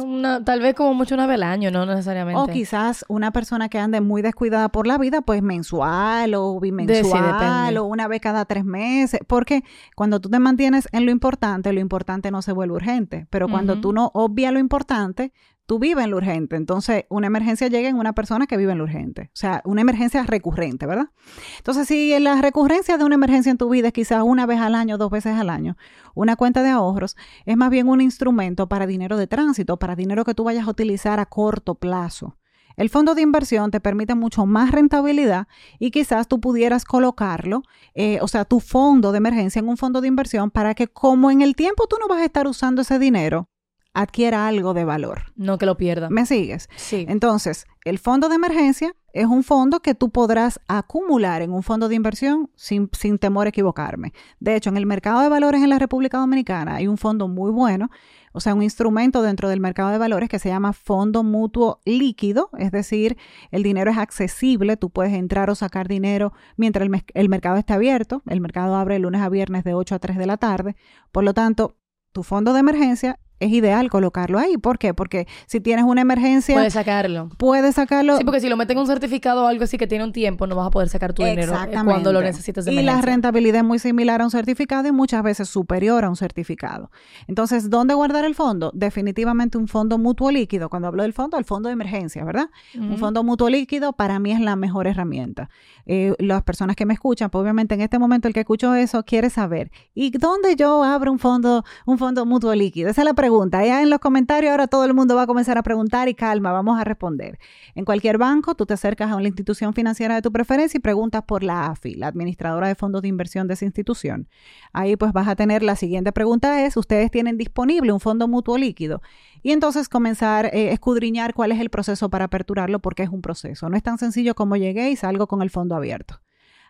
[0.45, 2.39] tal vez como mucho una vez al año, no necesariamente.
[2.39, 7.77] O quizás una persona que ande muy descuidada por la vida, pues mensual o bimensual
[7.77, 9.19] o una vez cada tres meses.
[9.27, 9.63] Porque
[9.95, 13.27] cuando tú te mantienes en lo importante, lo importante no se vuelve urgente.
[13.29, 15.33] Pero cuando tú no obvias lo importante,
[15.71, 16.57] tú vives en lo urgente.
[16.57, 19.29] Entonces, una emergencia llega en una persona que vive en lo urgente.
[19.33, 21.11] O sea, una emergencia recurrente, ¿verdad?
[21.59, 24.75] Entonces, si la recurrencia de una emergencia en tu vida es quizás una vez al
[24.75, 25.77] año, dos veces al año,
[26.13, 30.25] una cuenta de ahorros es más bien un instrumento para dinero de tránsito, para dinero
[30.25, 32.35] que tú vayas a utilizar a corto plazo.
[32.75, 35.47] El fondo de inversión te permite mucho más rentabilidad
[35.79, 40.01] y quizás tú pudieras colocarlo, eh, o sea, tu fondo de emergencia en un fondo
[40.01, 42.99] de inversión para que como en el tiempo tú no vas a estar usando ese
[42.99, 43.47] dinero,
[43.93, 45.33] adquiera algo de valor.
[45.35, 46.09] No que lo pierda.
[46.09, 46.69] ¿Me sigues?
[46.75, 47.05] Sí.
[47.09, 51.89] Entonces, el fondo de emergencia es un fondo que tú podrás acumular en un fondo
[51.89, 54.13] de inversión sin, sin, temor a equivocarme.
[54.39, 57.51] De hecho, en el mercado de valores en la República Dominicana hay un fondo muy
[57.51, 57.89] bueno,
[58.31, 62.49] o sea, un instrumento dentro del mercado de valores que se llama fondo mutuo líquido,
[62.57, 63.17] es decir,
[63.51, 67.73] el dinero es accesible, tú puedes entrar o sacar dinero mientras el, el mercado está
[67.73, 70.75] abierto, el mercado abre de lunes a viernes de 8 a 3 de la tarde,
[71.11, 71.75] por lo tanto,
[72.13, 74.57] tu fondo de emergencia es ideal colocarlo ahí.
[74.57, 74.93] ¿Por qué?
[74.93, 76.55] Porque si tienes una emergencia...
[76.55, 77.29] Puedes sacarlo.
[77.37, 78.17] Puedes sacarlo.
[78.17, 80.47] Sí, porque si lo meten en un certificado o algo así que tiene un tiempo,
[80.47, 83.57] no vas a poder sacar tu dinero eh, cuando lo necesites de Y la rentabilidad
[83.57, 86.91] es muy similar a un certificado y muchas veces superior a un certificado.
[87.27, 88.71] Entonces, ¿dónde guardar el fondo?
[88.73, 90.69] Definitivamente un fondo mutuo líquido.
[90.69, 92.49] Cuando hablo del fondo, el fondo de emergencia, ¿verdad?
[92.77, 95.49] Un fondo mutuo líquido para mí es la mejor herramienta.
[95.85, 99.03] Eh, las personas que me escuchan, pues obviamente en este momento el que escuchó eso
[99.03, 102.89] quiere saber, ¿y dónde yo abro un fondo, un fondo mutuo líquido?
[102.89, 103.30] Esa es la pregunta.
[103.63, 106.51] Ya en los comentarios ahora todo el mundo va a comenzar a preguntar y calma,
[106.51, 107.39] vamos a responder.
[107.75, 111.23] En cualquier banco, tú te acercas a una institución financiera de tu preferencia y preguntas
[111.23, 114.27] por la AFI, la administradora de fondos de inversión de esa institución.
[114.73, 118.57] Ahí pues vas a tener la siguiente pregunta es, ¿ustedes tienen disponible un fondo mutuo
[118.57, 119.01] líquido?
[119.41, 123.21] Y entonces comenzar a eh, escudriñar cuál es el proceso para aperturarlo porque es un
[123.21, 123.69] proceso.
[123.69, 126.21] No es tan sencillo como llegué y salgo con el fondo abierto.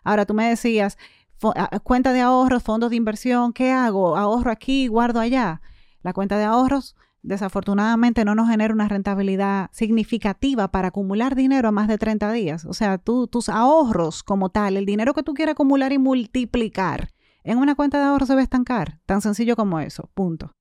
[0.04, 0.97] Ahora tú me decías,
[1.84, 4.17] cuenta de ahorros, fondos de inversión, ¿qué hago?
[4.17, 5.62] ¿Ahorro aquí, guardo allá?
[6.01, 11.71] La cuenta de ahorros desafortunadamente no nos genera una rentabilidad significativa para acumular dinero a
[11.71, 12.65] más de 30 días.
[12.65, 17.09] O sea, tú, tus ahorros como tal, el dinero que tú quieres acumular y multiplicar
[17.43, 18.99] en una cuenta de ahorros se va a estancar.
[19.05, 20.09] Tan sencillo como eso.
[20.13, 20.51] Punto.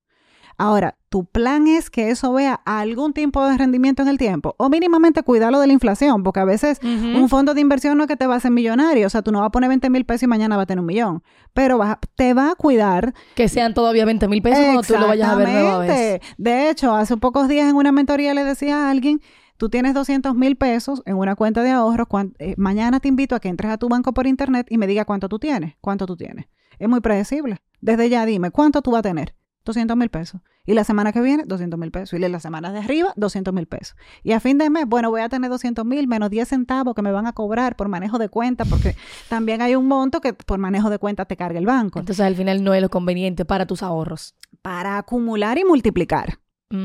[0.61, 4.69] Ahora, tu plan es que eso vea algún tipo de rendimiento en el tiempo o
[4.69, 8.15] mínimamente cuidarlo de la inflación, porque a veces un fondo de inversión no es que
[8.15, 10.21] te va a hacer millonario, o sea, tú no vas a poner 20 mil pesos
[10.21, 11.81] y mañana va a tener un millón, pero
[12.15, 13.15] te va a cuidar.
[13.33, 16.21] Que sean todavía 20 mil pesos cuando tú lo vayas a ver nueva vez.
[16.37, 19.19] De hecho, hace pocos días en una mentoría le decía a alguien,
[19.57, 23.39] tú tienes 200 mil pesos en una cuenta de ahorros, eh, mañana te invito a
[23.39, 26.15] que entres a tu banco por internet y me diga cuánto tú tienes, cuánto tú
[26.15, 26.45] tienes.
[26.77, 27.57] Es muy predecible.
[27.79, 29.33] Desde ya dime, ¿cuánto tú vas a tener?
[29.65, 30.41] 200 mil pesos.
[30.65, 32.19] Y la semana que viene, 200 mil pesos.
[32.19, 33.95] Y las semanas de arriba, 200 mil pesos.
[34.23, 37.01] Y a fin de mes, bueno, voy a tener 200 mil menos 10 centavos que
[37.01, 38.95] me van a cobrar por manejo de cuenta, porque
[39.29, 41.99] también hay un monto que por manejo de cuenta te carga el banco.
[41.99, 44.35] Entonces, al final no es lo conveniente para tus ahorros.
[44.61, 46.40] Para acumular y multiplicar.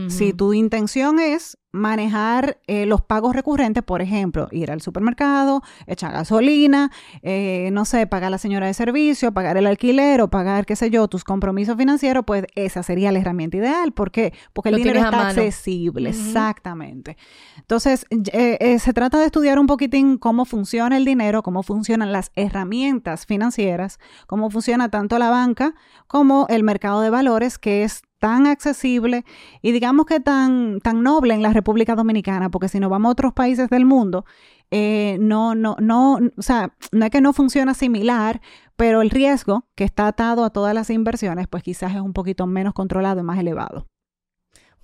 [0.09, 6.13] Si tu intención es manejar eh, los pagos recurrentes, por ejemplo, ir al supermercado, echar
[6.13, 6.91] gasolina,
[7.23, 10.75] eh, no sé, pagar a la señora de servicio, pagar el alquiler o pagar, qué
[10.75, 13.93] sé yo, tus compromisos financieros, pues esa sería la herramienta ideal.
[13.93, 14.33] ¿Por qué?
[14.53, 17.17] Porque el dinero está accesible, exactamente.
[17.59, 22.33] Entonces, eh, se trata de estudiar un poquitín cómo funciona el dinero, cómo funcionan las
[22.35, 25.75] herramientas financieras, cómo funciona tanto la banca
[26.07, 29.25] como el mercado de valores, que es tan accesible
[29.63, 33.13] y digamos que tan, tan noble en la República Dominicana, porque si nos vamos a
[33.13, 34.25] otros países del mundo,
[34.71, 38.41] eh, no, no, no, o sea, no es que no funciona similar,
[38.77, 42.47] pero el riesgo que está atado a todas las inversiones, pues quizás es un poquito
[42.47, 43.87] menos controlado y más elevado.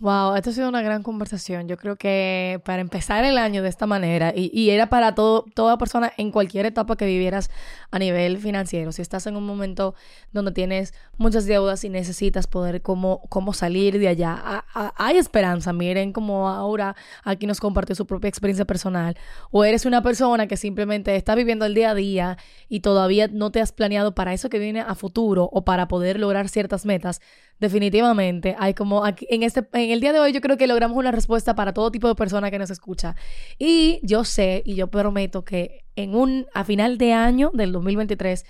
[0.03, 1.69] Wow, esto ha sido una gran conversación.
[1.69, 5.79] Yo creo que para empezar el año de esta manera, y, era para todo, toda
[5.79, 7.51] persona en cualquier etapa que vivieras
[7.93, 9.95] a nivel financiero, si estás en un momento
[10.33, 15.73] donde tienes muchas deudas y necesitas poder cómo, cómo salir de allá, hay esperanza.
[15.73, 19.17] Miren cómo ahora aquí nos compartió su propia experiencia personal.
[19.53, 22.39] O eres una persona que simplemente está viviendo el día a día
[22.69, 26.19] y todavía no te has planeado para eso que viene a futuro o para poder
[26.19, 27.21] lograr ciertas metas
[27.59, 30.97] definitivamente hay como aquí, en este en el día de hoy yo creo que logramos
[30.97, 33.17] una respuesta para todo tipo de persona que nos escucha.
[33.59, 38.45] Y yo sé y yo prometo que en un a final de año del 2023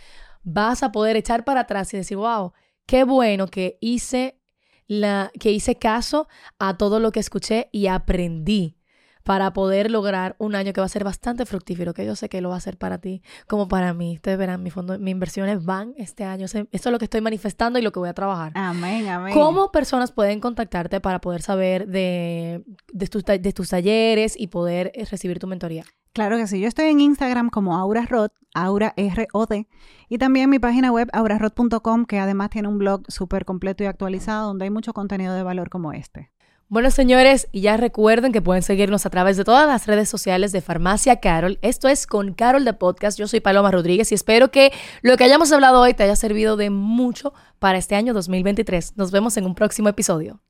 [0.45, 2.53] vas a poder echar para atrás y decir wow
[2.87, 4.41] qué bueno que hice
[4.87, 8.77] la que hice caso a todo lo que escuché y aprendí
[9.25, 12.41] para poder lograr un año que va a ser bastante fructífero, que yo sé que
[12.41, 14.15] lo va a ser para ti como para mí.
[14.15, 16.47] Ustedes verán, mi fondo, mis inversiones van este año.
[16.47, 18.53] Esto es lo que estoy manifestando y lo que voy a trabajar.
[18.55, 19.35] Amén, amén.
[19.35, 24.93] ¿Cómo personas pueden contactarte para poder saber de, de, tus, de tus talleres y poder
[24.95, 25.85] eh, recibir tu mentoría?
[26.13, 29.67] Claro que sí, yo estoy en Instagram como Aura Rod, Aura R-O-D,
[30.11, 34.49] y también mi página web aurarod.com, que además tiene un blog súper completo y actualizado
[34.49, 36.31] donde hay mucho contenido de valor como este.
[36.73, 40.53] Bueno, señores, y ya recuerden que pueden seguirnos a través de todas las redes sociales
[40.53, 41.59] de Farmacia Carol.
[41.61, 43.19] Esto es con Carol de Podcast.
[43.19, 46.57] Yo soy Paloma Rodríguez y espero que lo que hayamos hablado hoy te haya servido
[46.57, 48.97] de mucho para este año 2023.
[48.97, 50.41] Nos vemos en un próximo episodio.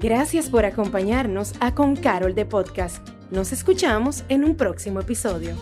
[0.00, 3.08] Gracias por acompañarnos a Con Carol de Podcast.
[3.30, 5.54] Nos escuchamos en un próximo episodio.